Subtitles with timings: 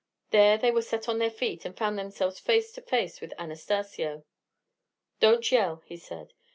[0.31, 4.23] There they were set on their feet, and found themselves face to face with Anastacio.
[5.19, 6.33] "Don't yell," he said.